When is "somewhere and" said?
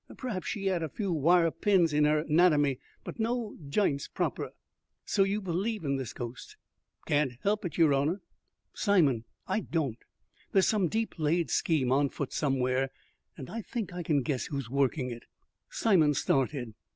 12.33-13.47